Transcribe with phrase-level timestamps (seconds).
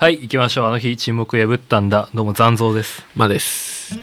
[0.00, 0.66] はい行きましょう。
[0.68, 2.08] あの日沈黙破ったんだ。
[2.14, 3.04] どうも残像です。
[3.14, 3.98] まあです。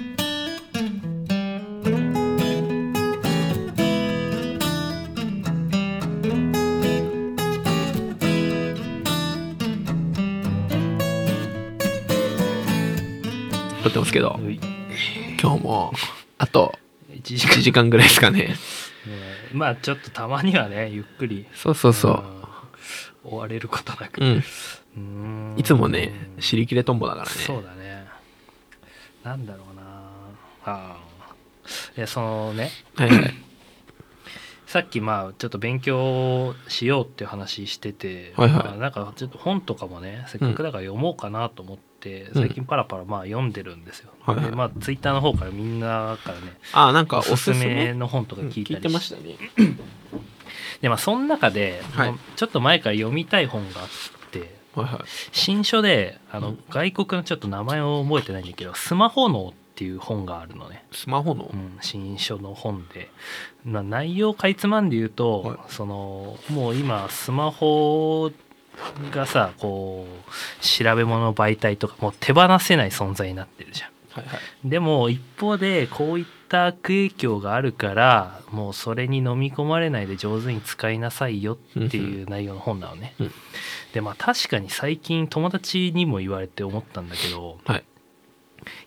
[13.81, 14.39] 撮ってますけど、
[15.41, 15.93] 今日も
[16.37, 16.77] あと
[17.09, 18.39] 1時1時間ぐらいですかね。
[18.39, 18.55] ね
[19.51, 21.47] まあちょっとたまにはねゆっくり。
[21.55, 22.23] そうそうそん。
[23.23, 24.21] 追われることなく。
[24.21, 24.23] う。
[24.23, 24.43] うん。
[25.57, 27.31] いつもね、尻切れとんぼだからね。
[27.31, 28.05] そうだね。
[29.23, 29.81] なんだろうな。
[30.65, 32.69] あーいやそのね。
[32.95, 33.33] はいはい。
[34.67, 38.63] さっきまあちょっと勉強しようっていう話してて、はいはい。
[38.63, 42.41] まあなんかちょっと本とかもねせっかくだから読もうかなと思って、うん。
[42.41, 44.45] 最近パラパラまあ読んでるんですよ、はいはい。
[44.45, 49.35] でまあツイッターの方からみんなからねあ、なんかおおすすすめの本とかうん聞いたり聞いてましたね。
[50.81, 52.11] でまあその中で、はい。
[52.11, 54.16] まあちょっと前から読みたい本があって
[54.81, 55.01] はいはい。
[55.31, 61.51] 新書であの、うん外国のちょっと名前を覚えてないんだけど「スマホ脳」っていう本があるのね、スマホの？
[61.53, 63.09] うん、新書の本で、
[63.63, 68.31] まあ、内容かいつまんで言うと、はいそのもう今スマホ
[69.11, 73.89] がさこう調べ物媒体とかもう手放せない存在になってるじゃん。
[74.11, 74.39] はいはい。
[74.65, 83.13] でも一方でこういった悪影響があるからもうそれに飲み込まれないで上手に使いなさいよっていう内容の本なのね。
[83.19, 83.31] うん。
[83.93, 87.83] でまあ確かに最近友達にも言われて思ったんだけど、はい。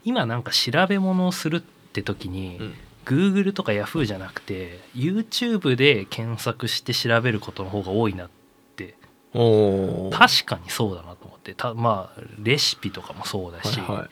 [0.05, 2.75] 今なんか調べ物をするって時に、うん。
[3.07, 8.31] Google とか Yahoo じゃなくて YouTube で検索して調べることの方が多いなっ
[8.77, 8.95] て。
[10.11, 11.15] 確かにそうだな
[11.53, 14.09] ってたまあレシピとかもそうだし、はいはい。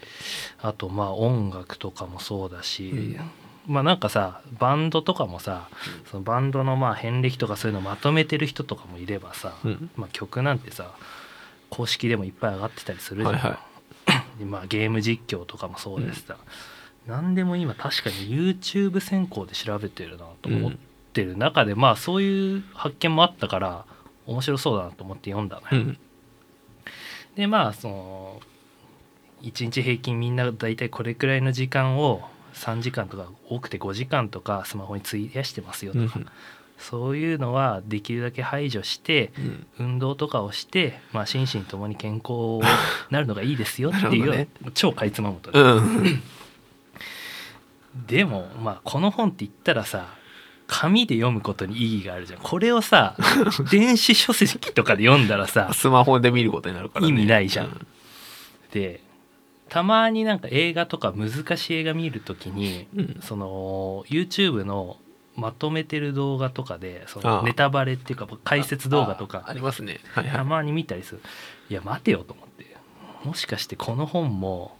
[0.63, 3.31] あとまあ音楽とかもそうだし、うん。
[3.67, 5.69] まあなんかさバンドとかもさ
[6.11, 9.91] そのバンドのまあ遍歴とかそういうのまとめてる人とかもいればさ、うん。
[9.97, 10.95] まあ、曲なんてさ
[11.71, 13.59] 公式でもいっぱい上がってたりするじゃん、はいは
[14.39, 16.37] でまあ、ゲーム実況とかもそうですさ、
[17.07, 20.73] 何でも今確かに YouTube 先行で調べてるなと思っ
[21.13, 23.85] てる中で、まあそういう発見もあったから
[24.27, 25.99] 面白そうだなと思って読んだのよ、うん。
[27.39, 28.41] でまあその
[29.43, 32.23] 1日平均みんな大体これくらいの時間を
[32.55, 36.27] 3時間とか多くて5時間とかスマホに費やしてますよとか、うん
[36.81, 39.67] そういうのはできるだけ排除してうん。
[39.81, 42.61] 運動とかをして、まあ、心身ともに健康に
[43.11, 46.23] なるのがいいですよっていう、ね超かいつまむとね、うん。
[48.07, 50.07] でもまあこの本って言ったらさ
[50.69, 52.41] 紙で読むことに意義があるじゃん。
[52.41, 53.17] これをさ
[53.73, 57.09] 電子書籍とかで読んだらさスマホで見ることになるからね。
[57.09, 57.67] 意味ないじゃん。
[57.67, 57.87] う
[58.73, 59.03] で
[59.71, 63.21] たまになんか映画とか難しい映画見るときにうん。
[63.23, 64.99] その YouTube の
[65.37, 70.01] まとめてる動画とかでそのネタバレっていうか解説動画とああかりますね。
[70.13, 70.37] はいはい。
[70.37, 71.23] たまに見たりする。
[71.71, 72.77] いや待てよと思って。
[73.25, 74.78] もしかしてこの本も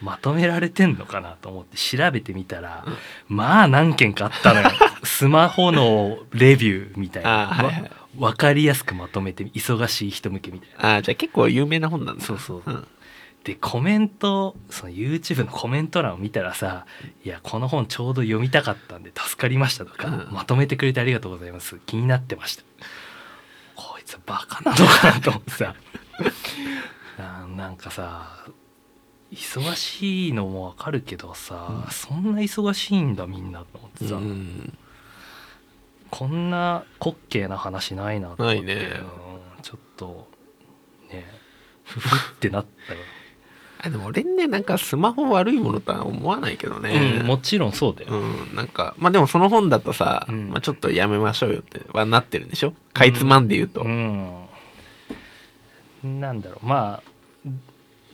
[0.00, 2.84] まとめられてんのかなと思って調べてみたら、
[3.28, 4.70] まあ何件かあったのよ。
[5.04, 7.82] スマホのレビューみたいな、あはいはい。
[8.18, 10.94] わ分かりやすくまとめて忙しい人向けみたいな。
[10.94, 12.24] ああ、じゃあ結構有名な本なんだ。
[12.24, 12.62] そうそう。
[12.64, 12.86] うん。
[13.44, 16.84] でコメントその YouTube のコメント欄を見たらさ
[17.24, 20.28] 「いやこの本ちょうど読みたかったんで助かりました」とか、うん。
[20.30, 21.78] まとめてくれてありがとうございます。
[21.86, 22.62] 気になってました」
[23.76, 25.74] こいつバカなのかなと思ってさ。
[27.18, 28.46] ななんかさ
[29.32, 31.90] 忙しいのもわかるけどさ、うん。
[31.90, 34.76] そんな忙しいんだみんなと思ってさ、うん。
[36.10, 38.62] こんな滑稽な話ないなと思って。
[38.62, 38.74] ね。
[39.54, 39.62] うん。
[39.62, 40.28] ちょっと
[41.10, 41.26] ね
[41.84, 43.00] ふふってなったよ。
[43.82, 47.18] あでも俺ね、なんかスマホ悪いものとは思わないけどね。
[47.20, 50.50] うん、もちろんそうだよ、うん、なんか、まあでもその本だとさ、うん。
[50.50, 52.74] まあちょっとやめましょうよってはなってるんでしょ？
[52.92, 53.80] かいつまんで言うと。
[53.80, 54.46] うん、
[56.02, 56.66] なんだろう。
[56.66, 57.10] まあ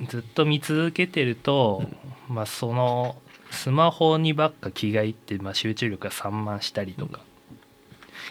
[0.08, 1.82] ずっと見続けてると、
[2.28, 3.16] まあその
[3.50, 7.20] スマホにばっか気がいって、まあ、集中力が散漫したりとか、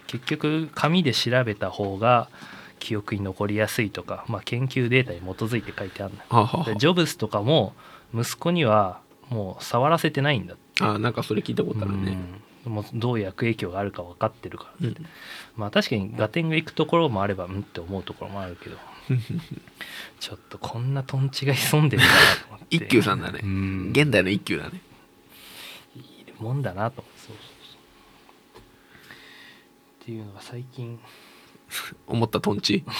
[0.07, 2.29] 結局紙で調べた方が
[2.79, 6.25] 記憶に残りやすいとか、まあ、研究データに基づいて書いてあるのよ。
[6.29, 7.73] はあはあでジョブスとかも
[8.13, 10.83] 息子にはもう触らせてないんだって。
[10.83, 12.17] ああなんかそれ聞いたことあるね。
[12.65, 12.71] うん。
[12.71, 14.95] もうどういう悪影響があるか分かってるからうん。
[15.55, 18.77] まあ確かに合点がいくところもあればうんって思うところもあるけど
[20.19, 23.41] ちょっとこんなトンチが潜んでるなと思って一休さんだね。
[23.43, 23.89] うん。
[23.91, 24.81] 現代の一休だね。
[25.95, 27.01] いるもんだなと。
[27.01, 28.61] 思ってそうそうそう。
[30.03, 30.99] っていうのが最近。
[32.07, 32.83] 思ったトンチ。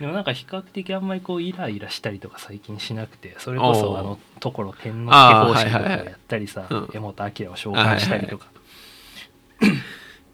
[0.00, 6.90] でもなんか比較的あんまりこうイライラしたりとか最近しなくてそれこそあのところ天皇家方式とかやったりさうん。
[6.92, 8.48] 江本明を紹介したりとか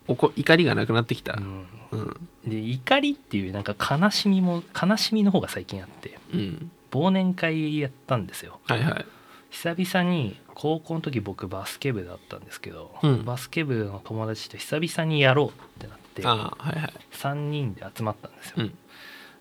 [0.08, 1.34] おこ怒りがなくなってきた。
[1.34, 1.66] うん。
[1.92, 2.28] うん。
[2.46, 6.70] で怒りっていうなんか悲しみも悲しみの方が最近あってうん。
[6.90, 8.58] 忘年会やったんですよ。
[8.64, 9.06] はいはい。
[9.50, 13.24] 久々に高校の時僕バスケ部だったんですけど、うん。
[13.24, 16.92] バスケ部の友達と久々にやろうってなってああはいはい。
[17.12, 18.78] 3人で集まったんですよ、うん。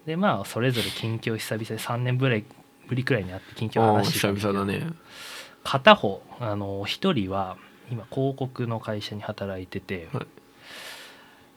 [0.05, 2.45] でまあそれぞれ近況久々で3年ぶり
[2.87, 4.93] ぶりくらいに会って近況ああ話してたん久だけど々だね。
[5.63, 7.57] 片方あの一人は
[7.91, 10.27] 今広告の会社に働いてて、、はい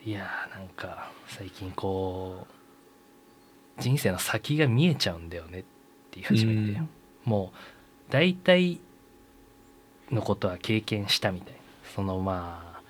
[0.09, 2.47] やーなんか最近こ
[3.79, 5.67] う人生の先が見えちゃうんだよねって
[6.13, 6.89] 言い始めて、うん。
[7.25, 8.81] もう大体
[10.11, 11.59] のことは経験したみたいな。
[11.95, 12.81] そのまあ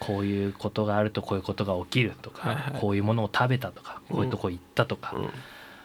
[0.00, 2.80] こういうことがあるとこういうことが起きるとか、はいはい。
[2.80, 5.24] こういうものを食べたとかこういうとこ行ったとか、うん。
[5.26, 5.34] だか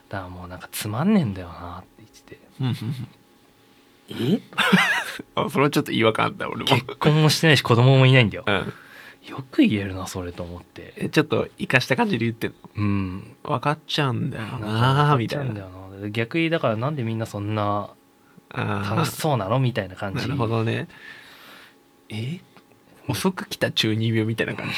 [0.09, 2.35] らもうなんかつまんねえんだよなって言って。
[2.35, 4.35] てうんうん。
[4.35, 4.41] え？
[5.35, 6.65] あそれはちょっと違和感あった俺も。
[6.65, 8.43] 結婚もしてないし子供もいないんだよ。
[8.47, 8.73] うん
[9.27, 10.93] よく言えるなそれと思って。
[10.97, 13.35] えちょっと生かした感じで言ってんうん。
[13.43, 15.15] の分かっちゃうんだよな。
[15.17, 15.67] みたいな。
[16.09, 17.91] 逆にだからなんでみんなそんな
[18.49, 19.59] あ楽しそうなの？
[19.59, 20.25] みたいな感じ。
[20.25, 20.87] あなるほどね。
[22.09, 22.39] え？
[23.07, 24.73] 遅く来た中二病みたいな感じ？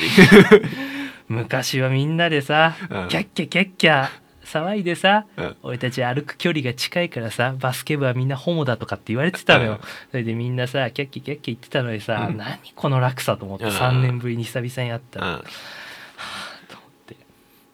[1.29, 3.07] 昔はみんなでさ、うん。
[3.07, 4.09] キャッキャキャッキャ
[4.45, 5.55] 騒いでさ、うん。
[5.63, 9.79] 俺たち歩く距離が近いからさバスケ部はみんなホモだとかって言われてたのよ、うん。
[10.11, 12.37] それでみんなさキャッキャキャッキャ言ってたのにさ、うん。
[12.37, 13.71] 何この落差と思ってうん。
[13.71, 15.39] 3年ぶりに久々に会ったら、うん。
[15.39, 17.17] と思って。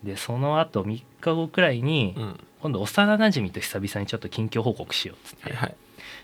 [0.04, 2.40] でその後3日後くらいに、うん。
[2.62, 5.76] 今度幼なじみと久々にちょっと近況報告しようっつって、はいはい。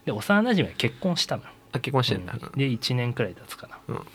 [0.05, 2.33] で幼なじみは結婚したのよ、あ結婚してんだ。
[2.33, 2.39] うん。
[2.39, 4.05] で1年くらい経つかな、うん。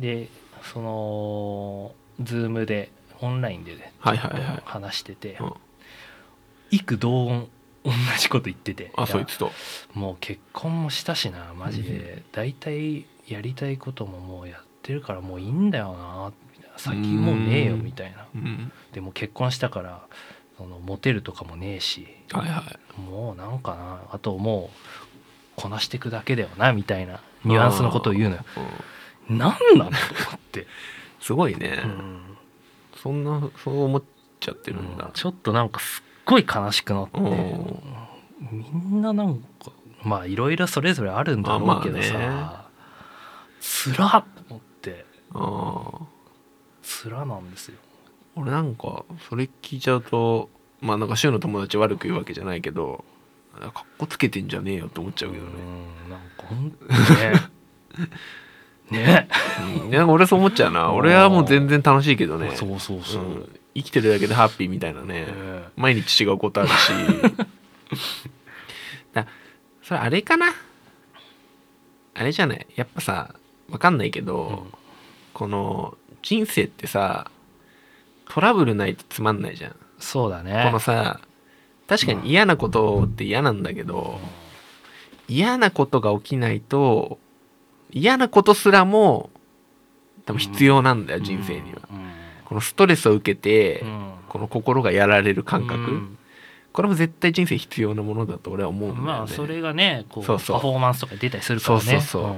[0.00, 0.28] で
[0.72, 2.90] そのズームで
[3.22, 4.62] オンラインでねはいはいはい。
[4.64, 5.52] 話してて、うん。
[6.70, 7.48] 幾同音
[7.84, 8.92] 同じこと言ってて。
[8.96, 9.50] あそいつと？
[9.94, 12.22] もう結婚もしたしなマジで。
[12.32, 16.78] 大体やりたいことももうやってるからもういいんだよなみたいな。
[16.78, 17.82] 先もうねえようん。
[17.82, 18.26] みたいな。
[18.34, 18.72] うん。
[18.92, 20.02] でも結婚したから
[20.58, 22.62] そのモテるとかもねえしはいは
[22.96, 23.00] い。
[23.00, 28.44] もうなんかなあともうこなしていくだけだよなみたいなニュアンスのことを言うのよ。
[29.28, 29.38] うん。
[29.38, 29.90] 何なの？
[29.90, 29.96] と
[30.28, 30.66] 思って、
[31.20, 31.82] すごいね。
[31.84, 32.31] うん
[33.02, 34.02] そんなそう思っ
[34.38, 35.10] ちゃってるんだ。
[35.12, 37.18] ちょっとなんかすっごい悲しくなって。
[37.18, 37.82] うん。
[38.52, 39.72] みんななんか
[40.04, 42.70] まあいろいろそれぞれあるんだろうけどさ、あま
[43.60, 44.10] つらっ
[44.46, 45.04] と思って。
[46.82, 47.78] つらなんですよ。
[48.36, 50.48] 俺なんかそれ聞いちゃうと
[50.80, 53.04] まあなんか柊の友達悪く言うわけじゃないけど
[53.60, 55.50] かっこつけてんじゃねえよって思っちゃうけどね。
[55.50, 57.32] うんなんかほんとね
[58.90, 59.28] ね。
[59.84, 60.92] うんなんか俺そう思っちゃうな。
[60.92, 62.52] 俺はもう全然楽しいけどね。
[62.54, 63.58] そうそうそう、うん。
[63.74, 65.26] 生きてるだけでハッピーみたいなね。
[65.28, 66.74] え毎日違うことあるし。
[69.12, 69.26] だ
[69.82, 70.46] それあれかな？
[72.14, 72.66] あれじゃない？
[72.76, 73.34] やっぱさ
[73.70, 74.72] わかんないけど、うん。
[75.32, 77.30] この人生ってさ
[78.28, 79.76] トラブルないとつまんないじゃん。
[79.98, 80.64] そうだね。
[80.66, 81.20] このさ
[81.88, 84.18] 確かに嫌なことって嫌なんだけど
[85.28, 87.18] 嫌なことが起きないと
[87.92, 89.30] 嫌なことすらも
[90.24, 91.80] 多分必要なんだよ、人生には。
[92.44, 94.12] このストレスを受けて、うん。
[94.28, 96.18] この心がやられる感覚、うん。
[96.72, 99.06] これも絶対人生必要なものだと俺は思うんだよね。
[99.06, 100.56] まあそれがねこうそうそう。
[100.56, 101.84] パフォーマンスとか出たりするからね。
[101.84, 102.22] そうそうそう。
[102.30, 102.34] ん。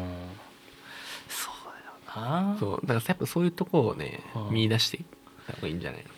[1.28, 2.56] そうだよな。
[2.58, 2.80] そう。
[2.86, 4.54] だからやっぱそういうとこをね、うん。
[4.54, 5.04] 見出していっ
[5.46, 6.13] た方がいいんじゃないか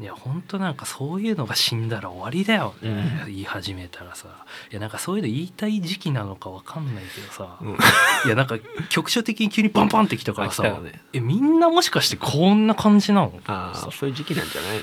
[0.00, 3.26] いや本当なんかそういうのが死んだら終わりだよね、うん。
[3.26, 4.28] 言い始めたらさ。
[4.70, 7.68] いやなんかそういうの言いたい時期なのかわかんないけどさ、な。
[7.68, 7.74] うん。
[7.74, 8.58] いやなんか
[8.88, 11.02] 局所的に急にパンパンってきたからさ、ね。
[11.12, 13.40] えみんなもしかしてこんな感じなの？
[13.46, 14.08] ああそう。
[14.08, 14.80] いう時期なんじゃない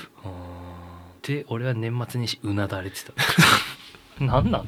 [1.22, 3.12] で俺は年末にしうなだれてた
[4.24, 4.64] 何なの？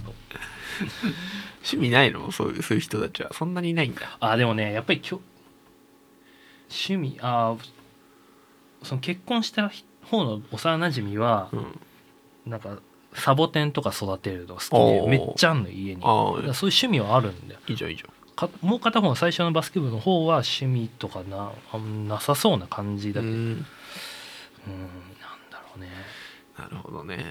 [1.63, 2.33] 趣味ないの？
[2.33, 3.33] そういうそういう人たちは。
[3.33, 4.17] そんなにいないんだ。
[4.19, 5.21] あでもねやっぱりきょ
[6.69, 7.55] 趣味あ
[8.83, 9.71] その結婚した
[10.11, 11.81] 方の幼なじみはうん、
[12.47, 12.79] なんか
[13.15, 16.01] サボテンとか育てるの好きでめっちゃあんの家に。
[16.01, 17.61] だああからそういう趣味はあるんだよ。
[17.67, 18.05] いいじゃんいいじ
[18.37, 21.53] かもう片方の最初のバスケ部の方は趣味とかな
[22.09, 23.33] なさそうな感じだけど。
[23.33, 23.53] うん。
[23.53, 23.63] んなん
[25.51, 25.89] だろうね。
[26.59, 27.25] なるほどね。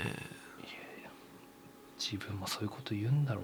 [2.00, 3.42] 自分もそういうこと言うんだろ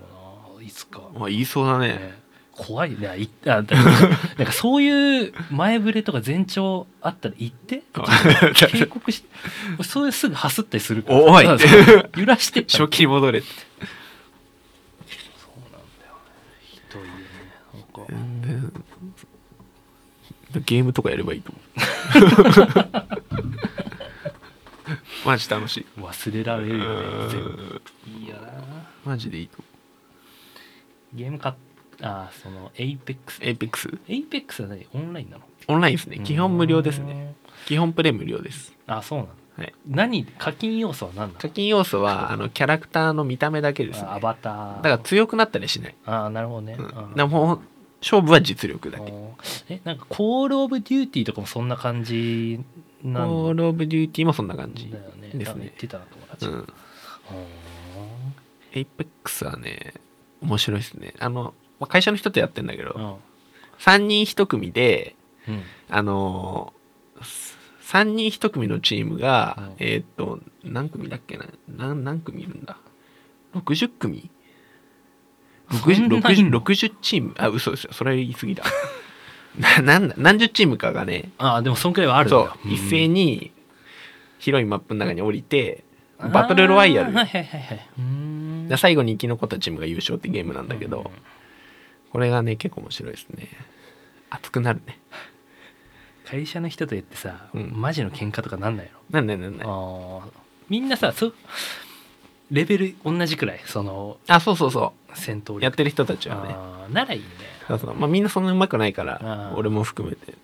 [0.56, 1.90] うないつか、まあ言いそうだね。
[1.90, 2.25] ね
[2.56, 3.18] 怖いね。
[3.20, 7.84] いあだなんかそういう前触れとか前兆あったら言って？
[8.56, 9.28] 警告して
[9.84, 11.20] そういうすぐハスったりするから。
[11.22, 11.46] おい。
[12.18, 13.48] 揺らして初期に戻れって。
[15.38, 16.14] そうなんだよ。
[16.16, 16.22] ね。
[16.62, 17.08] ひどいよ
[18.58, 18.62] ね。
[18.62, 20.62] なんか。
[20.66, 21.66] ゲームとかやればいいと思う。
[25.26, 25.86] マジ楽しい。
[26.00, 27.30] 忘れられるよね。
[27.30, 28.22] 全部うん。
[28.22, 28.52] いいよな。
[29.04, 29.58] マジでいいと
[31.14, 31.56] ゲーム買っ
[32.02, 34.86] ああその Apex Apex Apex は何？
[34.94, 35.44] オンラインなの？
[35.68, 36.20] オンラインですね。
[36.20, 37.36] 基本無料ですね。
[37.66, 38.74] 基本プレイ無料です。
[38.88, 39.74] あそうなの、はい。
[39.88, 40.26] 何？
[40.26, 44.08] 課金要素は何な課金要素はあのキャラクターの見た目だけですね。
[44.10, 44.76] アバター。
[44.78, 46.92] だから強くなったりしない、ああなるほどね、うん、うん。
[46.92, 47.62] だからもう
[48.02, 49.14] 勝負は実力だけ。
[49.70, 52.60] えなんか Call of Duty とかもそんな感じ
[53.02, 55.32] コなんール・オブ・デューティーもそんな感じだよね。
[55.34, 56.46] ですね言ってたな友達。
[56.46, 56.60] が、うん。
[56.62, 56.66] ほ
[58.74, 59.94] Apex はね
[60.42, 61.14] 面白いですね。
[61.20, 61.54] あの
[61.86, 63.16] まあ会社の人とやってんだけど、ーうん。
[63.80, 65.16] 3人1組で
[65.48, 65.64] うん。
[65.90, 66.74] あの
[67.84, 69.74] 3人1組のチームが、うん。
[69.80, 71.46] えーっと何組だっけな？
[71.68, 72.78] 何何組いるんだ
[73.56, 74.30] ？60組？
[75.72, 77.36] そ 60, んないんの60チーム？
[77.38, 78.64] あ嘘ですよそれ言い過ぎだ。
[79.58, 82.38] ななんだ何十チームかがねああでもそんくらいはあるんだ。
[82.38, 83.52] そう一斉に
[84.40, 85.84] 広いマップの中に降りて
[86.34, 87.14] バトルロワイヤル。
[87.14, 91.06] はいはいはい最後に生き残ったチームが優勝ってゲームなんだけど、うん
[92.16, 93.50] これがね結構面白いですね。
[94.30, 94.98] 熱くなるね。
[96.26, 97.74] 会社の人とやってさ、うん。
[97.76, 99.68] マジの喧嘩とかなんないなんないなんない。
[99.68, 100.32] のあー
[100.70, 101.34] みんなさそ
[102.52, 103.60] レベル同じくらい？
[103.66, 105.58] そのあそうそうそ戦闘力。
[105.60, 106.54] うやってる人たちはね。
[106.54, 107.26] あーならいいね。
[107.68, 107.96] そうそう。
[107.96, 109.58] まあみんなそんな上手くないからあー。
[109.58, 110.28] 俺も含めて。
[110.28, 110.38] だか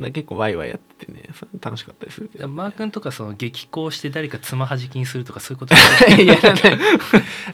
[0.00, 2.48] ら結構ワイワイやっててねそれ楽しかったりするけど。
[2.48, 5.74] マー君とかその激高して誰かつまはじきにするとかそういうこと？
[6.20, 6.62] やらない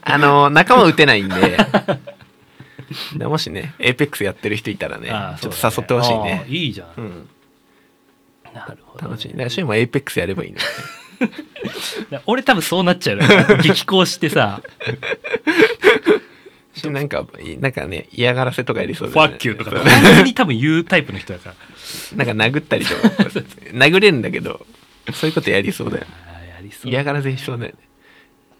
[0.00, 1.58] あの仲間撃てないんでで
[3.20, 7.28] もしね Apex やってる人いたらねあーちょっと誘ってほしいあねーいいじゃん、うん。
[8.52, 9.28] なるほどね、楽しい。
[9.36, 10.58] だからも Apex やればいいの
[12.10, 13.24] だ俺多分そうなっちゃうよ
[13.62, 14.62] 激高してさ。
[16.84, 17.26] なんか
[17.58, 19.28] なんかね嫌がらせとかやりそう「だよね。
[19.28, 19.78] ファッキュー」とか。
[19.78, 21.54] 本当に多分言うタイプの人だから。
[22.24, 23.08] なんか殴ったりとか。
[23.72, 24.64] 殴れるんだけど
[25.12, 26.90] そういうことやりそうだよあーやりそう。
[26.90, 27.78] 嫌がらせしそうだよね。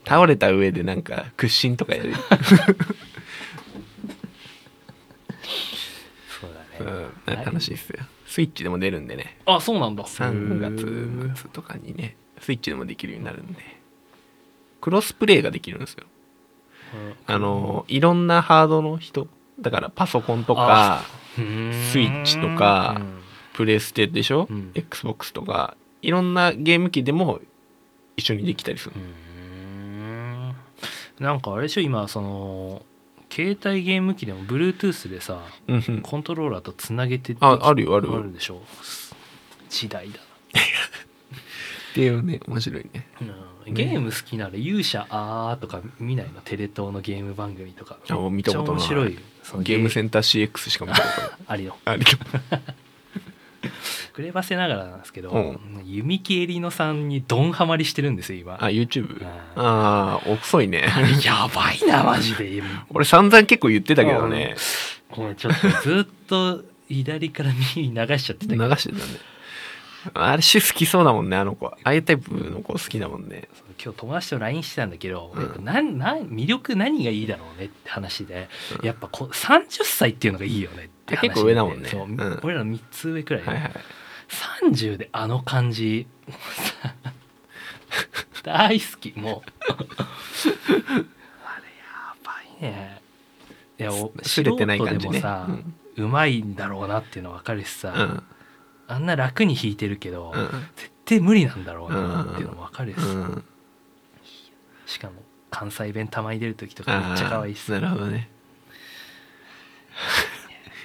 [0.06, 2.20] 倒れた上でなんか屈伸とかやる、そ
[6.84, 7.98] うん、楽しいっすよ。
[8.26, 9.38] スイッチでも出るんでね。
[9.46, 10.04] あそうなんだ。
[10.04, 13.80] 3月末とかにねスイッチでもできるようになるんで。
[14.80, 16.04] クロスプレイができるんですよ。
[17.26, 19.28] あのいろんなハードの人
[19.60, 21.02] だからパソコンとか
[21.36, 23.20] スイッチとかうん。
[23.52, 24.70] プレステでしょ、うん。
[24.74, 27.40] XBOX とかいろんなゲーム機でも
[28.16, 28.94] 一緒にできたりする。
[31.18, 32.82] なんかあれでしょ今その
[33.32, 36.00] 携帯ゲーム機でも Bluetooth でさうんうん。
[36.02, 38.16] コントローラーとつなげてああるよあるよ。
[38.18, 38.60] あるでしょ？
[39.68, 43.06] 時代だっていうね面白いね。
[43.20, 43.28] な、
[43.66, 46.40] うん、ゲーム好きなら勇者あーとか見ないの？
[46.40, 47.98] テレ東のゲーム番組とか。
[48.08, 48.80] あ見たことない。
[48.82, 49.18] 面白い
[49.62, 51.30] ゲームセンター CX しか見たことない。
[51.46, 52.04] ありのあり
[54.12, 55.58] くればせながらなんですけど、うん。
[55.84, 58.54] 弓木えりのさんにドンハマりしてるんですよ今。
[58.54, 60.84] あ YouTube あああ遅いね。
[61.24, 62.62] やばいなマジで。
[62.90, 64.56] 俺散々結構言ってたけどね。
[65.10, 68.76] ごめんちょっとずっと左から右に流しちゃってた流けど。
[68.76, 69.02] してたね
[70.14, 71.66] あれ種好きそうだもんねあの子。
[71.66, 73.48] ああいうタイプの子好きだもんね。
[73.82, 75.64] 今日友達と LINE してたんだけど、うん。
[75.64, 78.48] なんなん魅力何がいいだろうねって話で、
[78.82, 81.28] やっぱこ30歳っていうのがいいよねって話で。
[81.28, 81.88] 結構上だもんね。
[81.88, 82.40] そううん。
[82.42, 83.72] 俺ら3つ上くらい、はいはい。
[84.62, 86.06] 30であの感じ。
[88.42, 89.72] 大好きもう。
[91.44, 93.00] あれやばいね。
[93.78, 95.20] いやおすれてない感じね。
[95.20, 95.48] 素人でもさ、
[95.96, 98.22] うまいんだろうなっていうの分かるしさ、うん
[98.90, 100.48] あんな楽に弾いてるけど、うん。
[100.76, 103.00] 絶対無理なんだろうなっていうのも分かるし。
[103.00, 103.44] さ、うん。
[104.86, 105.14] しかも
[105.50, 108.28] 関西弁たまに出る時とかめっちゃ可愛いしあーなるほどね。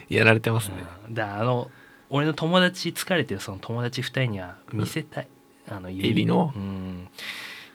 [0.10, 0.76] やられてますね。
[1.08, 1.14] うん。
[1.14, 1.72] だあの
[2.10, 5.28] 俺の友達疲れてるその友達2人には見せたい、
[5.68, 6.54] あのエリの？
[6.56, 7.08] うん。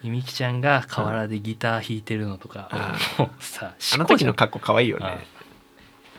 [0.03, 5.19] ゆみきちゃんが河原でギター弾いてるのとか、あもうさあの時のか格好可愛いよね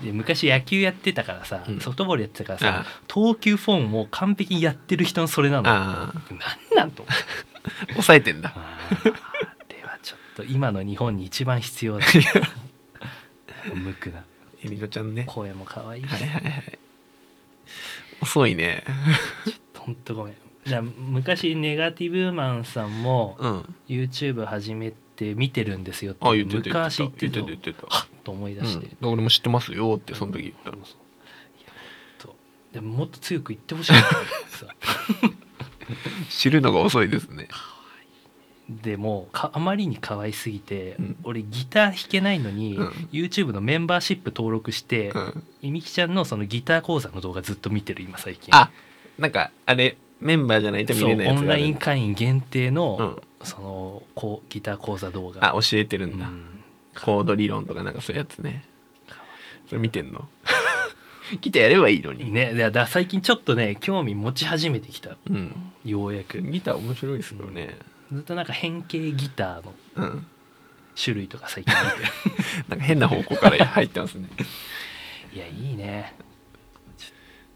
[0.03, 1.79] で昔野球やってたからさ、うん。
[1.79, 5.63] ソフトボールやってたからさあ投球フォームも完璧にやってる人のそれなの。
[5.63, 6.23] なん
[6.75, 7.05] なんと
[7.91, 8.53] 抑えてんだ。
[8.55, 9.13] あーあ
[9.69, 12.05] れはちょっと今の日本に一番必要だ
[13.75, 14.23] 無垢な
[14.63, 15.25] エリノちゃんね。
[15.27, 16.79] 声も可愛いし、はいはいはい。
[18.21, 18.83] 遅いね。
[19.75, 20.35] ほんとごめん。
[20.65, 23.75] じゃあ昔ネガティブマンさんもうん。
[23.87, 27.87] YouTube 始めて見てるんですよってあ言ってた言昔言っててた言ってた言ってた。
[27.95, 30.71] はっと思い出して、うん、俺も知ってますよってその時言った
[32.19, 32.33] そう
[32.73, 33.93] でももっと強く言ってほしい
[36.29, 37.47] 知るのが遅いですね。
[38.69, 41.15] でもかあまりに可愛すぎて、うん。
[41.23, 42.87] 俺ギター弾けないのに、うん。
[43.11, 45.43] YouTube のメンバーシップ登録して、うん。
[45.61, 48.55] いみきちゃんのそのギター講座の動画ずっと見てる今最近。
[48.55, 48.71] あ
[49.17, 53.45] なんかあれメンバーじゃないと見れないやつオンライン会員限定の、うん。
[53.45, 55.45] そのこうギター講座動画。
[55.45, 56.50] あ教えてるんだ、うん
[56.99, 58.63] コード理論とかなんかそういうやつね。
[59.67, 60.27] それ見てんの？
[61.39, 62.31] ギターやればいいのに。
[62.31, 65.15] ねだから最近ちょっとね興味持ち始めてきた。
[65.29, 65.53] うん。
[65.85, 66.41] ようやく。
[66.41, 67.77] ギター面白いですよね。
[68.11, 70.25] ずっとなんか変形ギターのうん。
[71.01, 71.97] 種類とか最近見て。
[71.99, 72.03] る
[72.67, 74.27] なんか変な方向から入ってますね。
[75.33, 76.13] いやいいね。
[76.97, 77.11] ちょっ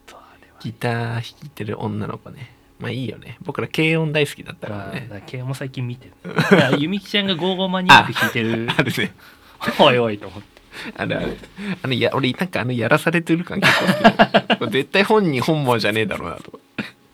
[0.05, 0.57] とあれは。
[0.61, 3.37] ギター弾いてる女の子ねまあいいよね。
[3.41, 6.57] 僕ら軽音大好きだったからまあ、ねだから慶応も最近見てる。
[6.57, 8.67] いやゆみきちゃんがゴーゴーマニアック弾いてる。
[8.75, 9.13] あるね。
[9.79, 10.61] おいおいと思って。
[10.97, 11.37] あれあれ。
[11.81, 13.71] あのいや俺なんかあのやらされてる感結
[14.59, 16.59] 構 絶対本人本望じゃねえだろうなと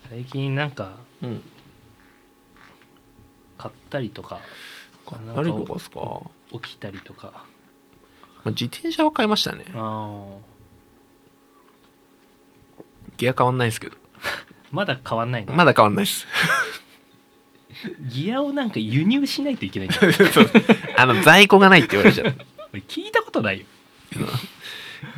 [0.10, 1.44] 最近なんかうん。
[3.62, 4.40] 買ったりとか、
[5.36, 6.00] 何かとかですか、
[6.52, 7.46] ま起きたりとか。
[8.44, 9.66] あ、自転車は買いましたね。
[9.76, 10.26] あ
[13.18, 13.96] ギア変わんないですけど。
[13.96, 14.00] ー
[14.72, 16.26] まだ変わんないの、まだ変わんないです。
[18.10, 19.92] ギアをなんか輸入しないといけないん。
[19.96, 19.98] だ
[20.98, 22.36] あの在庫がないって言われちゃう。
[22.74, 23.66] 俺聞いたことないよ。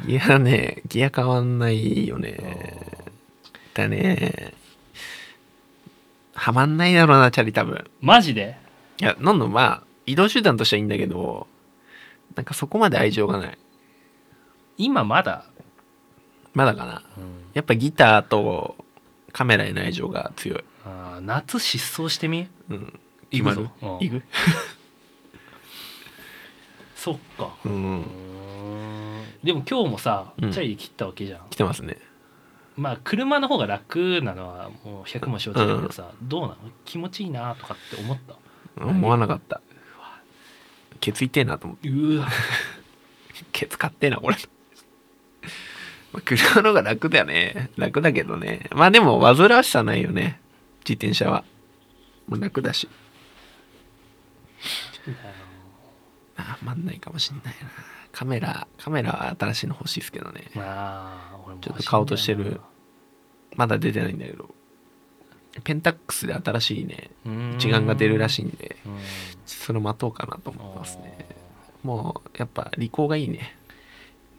[0.07, 2.77] ギアねギア変わんないよね。
[3.73, 4.53] だね。
[6.35, 7.85] はまんないだろうなチャリ多分。
[8.01, 8.57] マジで？
[8.99, 11.47] いやなんのまあ移動手段としてはいいんだけど
[12.35, 13.57] なんかそこまで愛情がない。
[14.77, 15.45] 今まだ、
[16.53, 17.03] まだかな。
[17.53, 18.75] やっぱギターと
[19.33, 20.63] カメラへの愛情が強い。
[20.85, 22.47] あー夏失踪してみ？
[22.69, 22.99] うん。
[23.31, 23.61] 行くぞ。
[23.81, 23.89] うん。
[23.99, 24.23] 行く。
[26.95, 27.53] そっか。
[27.65, 28.03] ううん。
[29.43, 30.51] でも今日もさ、うん。
[30.53, 31.49] チャリで切ったわけじゃん。
[31.49, 31.97] 来てますね。
[32.77, 36.57] まあ車の方が楽なのはもう100も承知だけどさ、どうなの？
[36.85, 38.17] 気持ちいいなとかって思っ
[38.77, 38.85] た？
[38.85, 39.61] 思わなかった。
[40.99, 41.89] ケツ痛えなと思って。
[41.89, 42.27] うわ。
[43.51, 44.35] ケツ買ってえなこれ
[46.13, 47.69] まあ車の方が楽だよね。
[47.75, 48.69] 楽だけどね。
[48.71, 50.39] まあでも煩わしさないよね。
[50.87, 51.43] 自転車は。
[52.27, 52.87] もう楽だし。
[56.37, 57.69] あまんないかもしんないな。
[58.11, 60.51] カメラカメラは新しいの欲しいですけどね。
[60.55, 62.61] まあ俺もちょっと買おうとしてる。
[63.55, 64.53] まだ出てないんだけど。
[65.63, 67.11] ペンタックスで新しいね
[67.59, 68.97] 一眼が出るらしいんでうん。
[69.45, 71.27] それ待とうかなと思ってますね。
[71.83, 73.55] もうやっぱリコーがいいね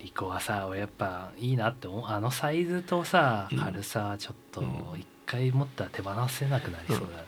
[0.05, 2.05] リコはさ俺やっぱいいなって思う。
[2.07, 3.59] あのサイズとさうん。
[3.59, 4.69] 軽さはちょっとうん。
[5.01, 7.25] 一回持ったら手放せなくなりそうだね、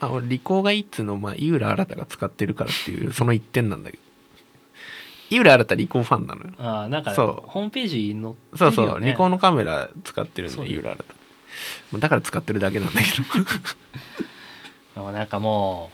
[0.00, 4.02] あ俺リコーがいいっつうのまあ井浦新が使ってるからっていう その一点なんだけど。
[5.30, 6.50] 井浦新リコーファンなのよ。
[6.58, 7.48] ああなんかそう。
[7.48, 10.94] ホームページに載ってるそうそうリコーのカメラ使ってるんそうで井浦
[11.90, 12.20] 新だから。
[12.20, 13.24] 使ってるだけなんだけど。
[14.96, 15.90] でもなんかも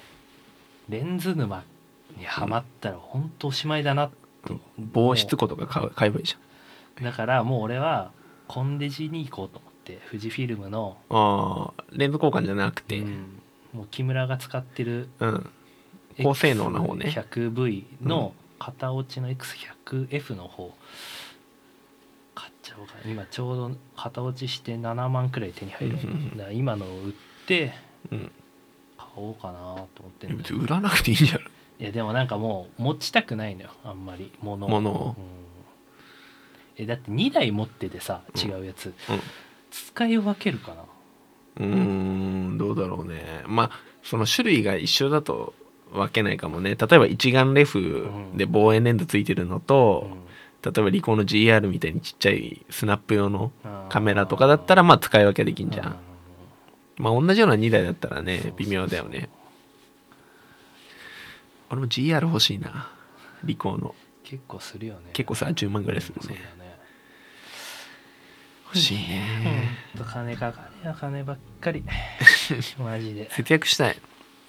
[0.89, 1.63] うレンズ沼
[2.17, 4.26] にはまったら本当おしまいだなって、
[4.79, 6.37] 防湿庫とか買う買えばいいじ
[7.03, 8.11] だからもう俺は
[8.49, 12.99] コンデジに行こうと思って富士フィルムの、ゃんああレンズ交換じゃなくて。
[12.99, 13.41] うん。
[13.73, 15.51] もう木村が使ってるうん。
[16.23, 17.07] 高性能な方ね。
[17.11, 20.75] 100V の片落ちの X100F の方
[22.35, 23.11] 買っちゃおうかな。
[23.11, 25.97] 今ちょうど片落ちして7万くらい手に入る。
[26.37, 27.13] だから今のを売っ
[27.47, 27.75] て
[28.11, 28.33] うん。
[28.97, 29.53] 買おうかな
[29.95, 31.47] と思ってん売らなくていいんじゃない
[31.79, 34.33] いやでもなんかもう持ちたくないのよあんまり。
[34.41, 34.71] 物を。
[34.71, 35.17] 物を？
[35.19, 35.25] うん、
[36.83, 38.95] えだって2台持っててさ違うやつ、
[39.71, 40.85] 使い分けるかな？
[41.59, 41.79] うんうー
[42.55, 43.43] んどうだろうね。
[43.47, 43.71] まあ
[44.03, 45.55] その種類が一緒だと
[45.93, 46.77] 分けないかもね。
[46.77, 50.09] 例えば一眼レフで望遠レンズついてるのと、
[50.63, 53.53] 例えばリコーの GR みたいにちっちゃいスナップ用の
[53.89, 55.97] カメラとかだったらまあ使い分けできんじゃん、
[56.97, 59.29] まあ同じような2台だったらね微妙だよね
[61.71, 62.91] 俺も GR 欲しいな。
[63.45, 63.95] リコーの。
[64.25, 65.11] 結構するよね。
[65.13, 66.35] 結構さ10万ぐらいするね。
[66.35, 66.77] ね。
[68.67, 71.85] 欲しいね、ほんと金かかるよ金ばっかり。
[72.79, 73.99] マジで、節約したい、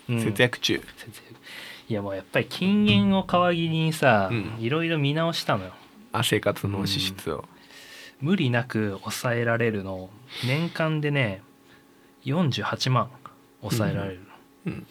[0.09, 0.21] うん。
[0.21, 0.81] 節約中。
[0.97, 1.41] 節約。
[1.89, 4.55] いやもうやっぱり禁煙を皮切りにさ、うん。
[4.59, 5.73] いろいろ見直したのよ。
[6.11, 7.45] あ生活の支出を、
[8.19, 10.09] 無理なく抑えられるの。
[10.45, 11.43] 年間でね
[12.25, 13.09] 48万
[13.61, 14.25] 抑えられるの、
[14.65, 14.87] うん。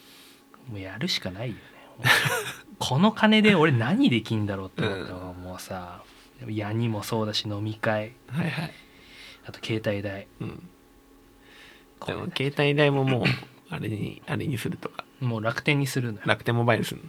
[0.70, 1.54] もうやるしかないよ。
[1.54, 1.60] ね
[2.78, 6.02] この金で俺何できんだろうって思ったのがもうさ
[6.48, 8.12] 矢にもそうだし飲み会。
[8.28, 8.72] はいはい、
[9.46, 10.26] あと携帯代。
[10.40, 10.68] うん、
[12.06, 13.24] でも携帯代ももう
[13.70, 15.04] あれにあれにするとか。
[15.20, 16.24] もう楽天にするのよ。
[16.26, 17.08] 楽天モバイルするの。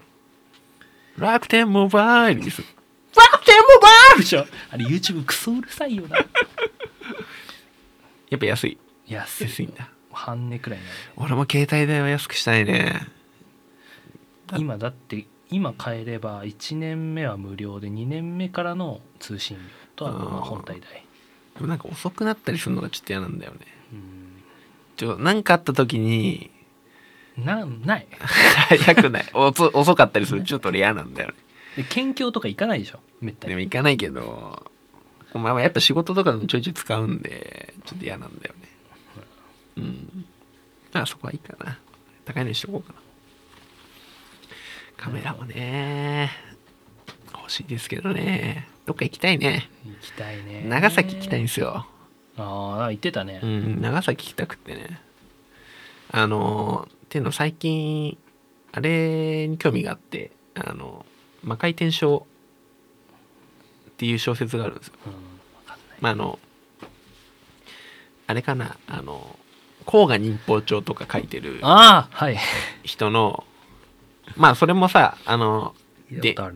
[1.17, 2.67] 楽天モバイルにする
[3.15, 4.45] 楽天モバイルでしょ。
[4.71, 6.17] あれ YouTube クソうるさいよな。
[8.29, 8.77] やっぱ安い。
[9.07, 9.89] 安い安いんだ。
[10.11, 10.97] 半値くらいになる。
[11.17, 13.07] 俺も携帯代は安くしたいね
[14.57, 19.63] 今だって今買えれば1年目は無料で2年目からの通信料
[19.95, 21.05] とあとまあ本体代。
[21.55, 23.59] でもなんか遅くなったりするのがちょっと嫌なんだよね。
[23.93, 24.43] うん。
[24.95, 26.51] ちょなんかあった時に
[27.37, 28.07] なない。
[28.17, 29.25] 早くない。
[29.33, 31.35] 遅遅かったりするとちょっと俺嫌なんだよね。
[31.77, 32.99] で県境とか行かないでしょ？
[33.21, 33.49] めったに。
[33.51, 34.71] でも行かないけど
[35.33, 38.69] まあやっぱ仕事とかでもちょいちょい使うんでちょっと嫌なんだよね。
[39.77, 40.25] うん。
[40.93, 41.79] まあそこはいいかな。
[42.25, 42.99] 高いのにしとこうかな
[44.97, 46.31] カメラもね
[47.33, 48.67] 欲しいですけどね。
[48.85, 49.69] どっか行きたいね。
[49.85, 50.63] 行きたいね。
[50.67, 51.85] 長崎行きたいんですよ。
[52.37, 53.39] ああ言ってたね。
[53.41, 54.99] うん長崎行きたくってね。
[56.11, 58.17] あのっていうの最近
[58.71, 61.05] あれに興味があってあの
[61.43, 62.21] 魔界転生っ
[63.97, 64.93] ていう小説があるんですよ。
[65.05, 65.13] うん
[66.01, 66.39] まああの
[68.27, 69.37] あれかなあの
[69.85, 72.37] 甲賀忍法帳とか書いてるああはい。
[72.83, 73.45] 人の
[74.35, 75.75] まあそれもさあの
[76.11, 76.51] でな。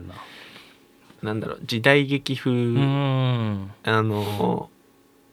[1.22, 4.70] なんだろう時代劇風、あの、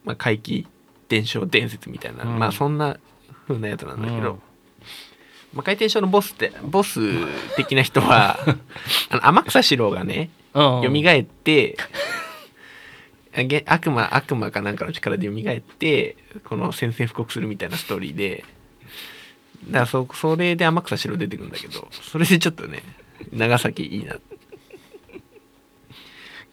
[0.04, 0.66] まあ、怪奇
[1.08, 2.38] 伝承伝説みたいな、うん。
[2.38, 2.96] まあそんな
[3.48, 4.42] 風なやつなんだけど、うん。
[5.52, 7.00] まあ、回転症のボスってボス
[7.56, 8.38] 的な人は
[9.10, 11.02] あの天草四郎がねうん。
[11.02, 11.76] 蘇って
[13.34, 18.44] あげ悪魔悪魔かなんかの力で蘇ってこの宣戦布告するみたいなストーリーで
[19.66, 22.82] だからそそれで天草四郎出てくるんだけどそれでちょっとね
[23.32, 24.16] 長崎いいな。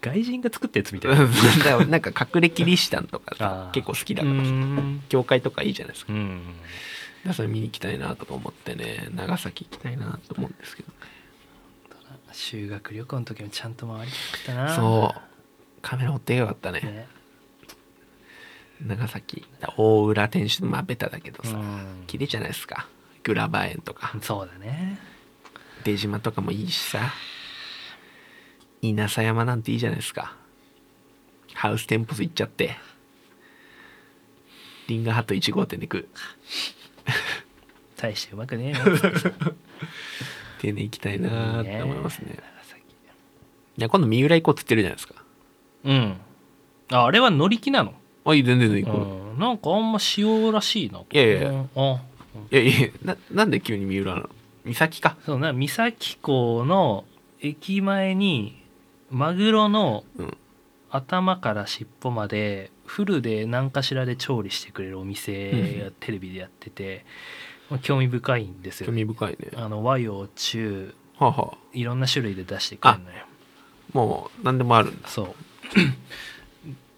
[0.00, 4.44] 外人が作ったやつみたいだなからなんか隠れキリシタンとかさ結構好きだうから。
[4.44, 5.02] さん。
[5.08, 6.12] 教会とかいいじゃないですか。
[6.12, 6.38] うん。
[6.38, 10.88] だからそれ見に行きたいなとか思ってね長崎行きたいなと思うんですけど。
[10.88, 10.94] ね
[12.32, 14.12] 修学旅行の時もちゃんと回り
[14.46, 14.76] たな。
[14.76, 15.20] そう。
[15.82, 16.80] カメラ持ってよかったね。
[16.80, 17.08] ね。
[18.86, 19.44] 長崎。
[19.76, 22.04] 大浦天主のまあベタだけどさ、うん。
[22.06, 22.86] 綺麗じゃないですか
[23.28, 24.14] グラバー園とか。
[24.22, 24.98] そうだね。
[25.84, 27.12] 出島とかもいいしさ。
[28.80, 30.34] 稲佐山なんていいじゃないですか。
[31.52, 32.74] ハウステンポス行っちゃって。
[34.86, 36.08] リンガーハット1号店で食う
[37.98, 38.78] 大してうまくねえよ。
[38.78, 38.80] っ
[40.58, 42.38] てね行きたいなーって思いますね。
[43.76, 45.16] いや今度三浦行こうっつってるじゃないですか。
[45.84, 46.16] うん。
[46.90, 47.92] ああれは乗り気なの？
[48.24, 49.38] あいい全然行こう、うん。
[49.38, 51.00] なんかあんま塩らしいな。
[51.00, 51.50] いやいやいや。
[51.50, 52.00] うんあ
[52.50, 54.30] いやいやななんで急に三浦なの？
[54.64, 55.16] 三崎か。
[55.24, 57.04] そうな三崎港の
[57.40, 58.62] 駅前に
[59.10, 60.36] マグロのうん。
[60.90, 67.04] 頭から尻尾までフルで何かしらで調理してくれるお店がテレビでやってて、
[67.68, 69.50] まあ興味深いんですよ興味深いね。
[69.54, 73.26] あの和洋中はあ、はあ、いろんな種類で出してくれるのよ。
[73.92, 75.08] もう何でもあるんだ。
[75.08, 75.26] そう。
[75.28, 75.34] っ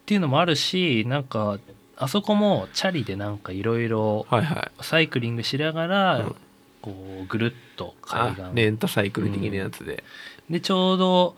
[0.06, 1.58] ていうのもあるしなんか
[2.02, 4.84] あそこもチャリでなんかいろいろはいはい。
[4.84, 6.36] サイクリングしながら、うん。
[6.82, 10.02] こうぐるっと海あ岸レンタサイクル的なやつで、
[10.48, 11.36] でちょうど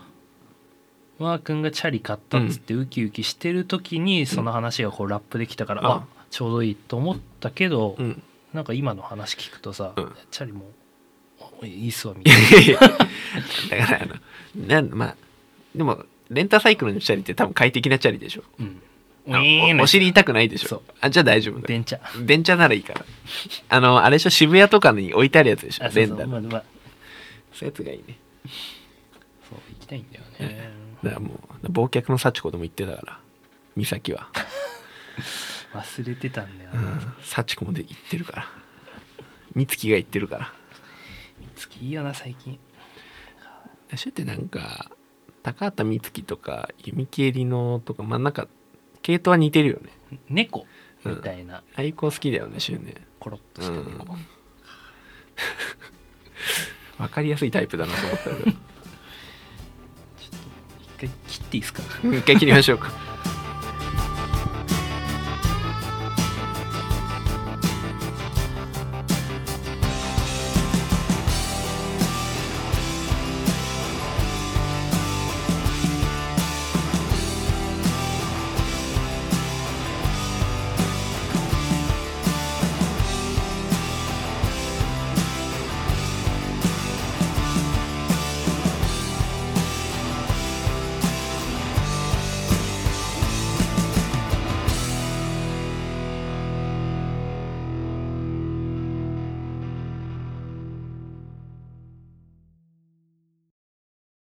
[1.19, 8.23] マー君がチャリ買ったっつってウキウキしてる時にその話がこうラップできたから、うんあちょうどいいと思ったけど、うん。
[8.55, 10.13] なんか今の話聞くとさ、うん。
[10.31, 10.65] チャリも
[11.41, 12.81] あいいっすわみたいな。
[12.81, 15.17] だからあのなんまあ
[15.75, 18.45] でもレンタサイクルのチャリって多分快適なチャリでしょ。
[18.61, 18.81] うん
[19.27, 20.83] おお尻痛くないでしょ？
[21.01, 22.01] あじゃあ大丈夫だ電車。
[22.25, 23.05] 電車ならいいから。
[23.69, 24.31] あのあれでしょ？
[24.31, 25.89] 渋谷とかに置いてあるやつでしょ？
[25.95, 26.29] レンタル。
[26.29, 26.65] まあまあ。
[27.53, 28.19] そういうやつがいいね。
[29.49, 30.71] そう行きたいんだよね。
[31.03, 33.19] だからもう忘却の幸子でも言ってたから。
[33.77, 34.29] 美咲は、
[35.73, 37.15] 忘れてたんだよう、なん。
[37.23, 38.49] 幸子もで言ってるから。
[39.57, 40.53] 美月が言ってるから。
[41.57, 42.59] 月いいよな最近。
[43.97, 44.91] それってなんか
[45.43, 48.47] 高畑充希とか弓木えりのとかまあなんか
[49.03, 49.91] 系統は似てるよね。
[50.29, 50.67] 猫？
[51.05, 53.85] みたいな、ああいう子好きだよねシュウねコロッとした猫、
[54.15, 54.27] うん。
[56.99, 58.37] 分かりやすいタイプだなと思ったけど。
[61.01, 61.83] 一回切っていいですか？
[62.05, 62.93] 一回切りましょうか